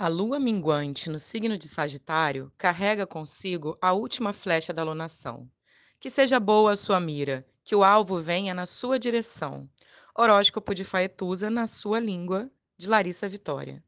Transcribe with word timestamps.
A 0.00 0.06
lua 0.06 0.38
minguante 0.38 1.10
no 1.10 1.18
signo 1.18 1.58
de 1.58 1.66
Sagitário 1.66 2.52
carrega 2.56 3.04
consigo 3.04 3.76
a 3.82 3.92
última 3.92 4.32
flecha 4.32 4.72
da 4.72 4.80
alunação. 4.80 5.50
Que 5.98 6.08
seja 6.08 6.38
boa 6.38 6.70
a 6.70 6.76
sua 6.76 7.00
mira, 7.00 7.44
que 7.64 7.74
o 7.74 7.82
alvo 7.82 8.20
venha 8.20 8.54
na 8.54 8.64
sua 8.64 8.96
direção. 8.96 9.68
Horóscopo 10.16 10.72
de 10.72 10.84
Faetusa 10.84 11.50
na 11.50 11.66
sua 11.66 11.98
língua, 11.98 12.48
de 12.76 12.88
Larissa 12.88 13.28
Vitória. 13.28 13.82